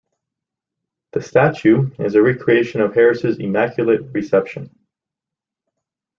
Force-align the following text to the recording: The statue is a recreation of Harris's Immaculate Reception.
The 1.11 1.21
statue 1.21 1.91
is 1.99 2.15
a 2.15 2.23
recreation 2.23 2.81
of 2.81 2.95
Harris's 2.95 3.37
Immaculate 3.37 4.01
Reception. 4.15 4.75